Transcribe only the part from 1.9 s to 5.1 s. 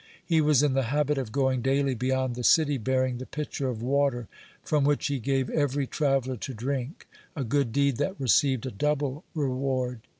beyond the city bearing the pitcher of water, from which